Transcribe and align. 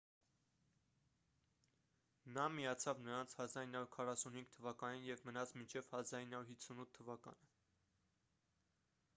նա 2.37 2.45
միացավ 2.53 3.03
նրանց 3.09 3.35
1945 3.45 4.49
թվականին 4.55 5.05
և 5.11 5.23
մնաց 5.31 5.55
մինչև 5.61 5.93
1958 6.01 6.93
թվականը 6.99 7.53